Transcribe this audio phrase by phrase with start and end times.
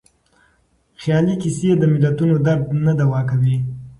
[1.01, 3.57] خیالي کيسې د ملتونو درد نه دوا کوي.